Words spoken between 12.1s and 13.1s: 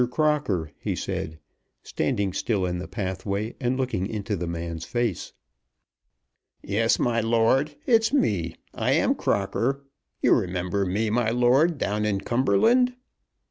Cumberland?"